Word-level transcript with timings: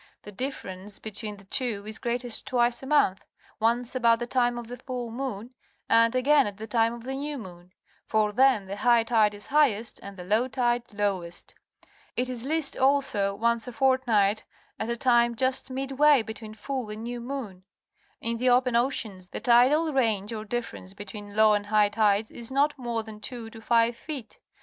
The 0.23 0.31
differ 0.31 0.69
ence 0.69 0.97
between 0.97 1.37
the 1.37 1.43
two 1.45 1.85
is 1.85 1.99
greatest 1.99 2.47
twice 2.47 2.81
a 2.81 2.87
month— 2.87 3.23
once, 3.59 3.93
about 3.93 4.17
the 4.17 4.25
time 4.25 4.57
of 4.57 4.65
the 4.65 4.75
full 4.75 5.11
moon, 5.11 5.53
and 5.87 6.15
again 6.15 6.47
at 6.47 6.57
the 6.57 6.65
time 6.65 6.91
of 6.95 7.03
the 7.03 7.13
new 7.13 7.37
moon, 7.37 7.71
for 8.07 8.31
then 8.31 8.65
the 8.65 8.77
high 8.77 9.03
tide 9.03 9.35
is 9.35 9.45
highest 9.45 9.99
and 10.01 10.17
the 10.17 10.23
low 10.23 10.47
tide 10.47 10.81
lowest. 10.91 11.53
It 12.17 12.29
is 12.31 12.45
least, 12.47 12.75
also, 12.75 13.35
once 13.35 13.67
a 13.67 13.71
fortnight, 13.71 14.43
at 14.79 14.89
a 14.89 14.97
time 14.97 15.35
just 15.35 15.69
midway 15.69 16.23
between 16.23 16.55
full 16.55 16.89
and 16.89 17.03
new 17.03 17.19
moon. 17.21 17.63
In 18.19 18.37
the 18.37 18.49
open 18.49 18.75
oceans, 18.75 19.27
the 19.29 19.39
tidal 19.39 19.93
range, 19.93 20.33
or 20.33 20.45
difference 20.45 20.95
between 20.95 21.35
low 21.35 21.53
and 21.53 21.67
high 21.67 21.89
tide, 21.89 22.31
is 22.31 22.49
not 22.49 22.75
more 22.75 23.03
than 23.03 23.19
two 23.19 23.51
to 23.51 23.61
five 23.61 23.95
feet. 23.95 24.39